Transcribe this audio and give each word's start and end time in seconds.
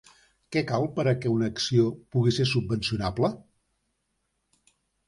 Què 0.55 0.63
cal 0.71 0.85
per 0.95 1.05
a 1.11 1.13
què 1.25 1.33
una 1.35 1.51
acció 1.53 1.85
pugui 2.17 2.35
ser 2.39 2.49
subvencionable? 2.55 3.35